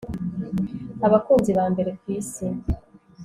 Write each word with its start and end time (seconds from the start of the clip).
Abakunzi 1.07 1.51
ba 1.57 1.65
mbere 1.73 1.89
kwisi 1.99 2.45